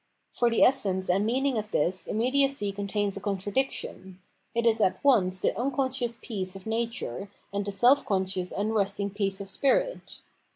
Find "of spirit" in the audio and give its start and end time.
9.39-10.21